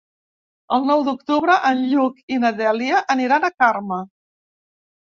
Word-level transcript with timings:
El 0.77 0.87
nou 0.91 1.03
d'octubre 1.09 1.57
en 1.73 1.83
Lluc 1.91 2.25
i 2.37 2.41
na 2.47 2.53
Dèlia 2.63 3.05
aniran 3.19 3.47
a 3.53 3.57
Carme. 3.61 4.05